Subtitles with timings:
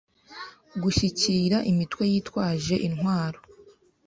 [0.81, 3.39] gushyigikira imitwe yitwaje intwaro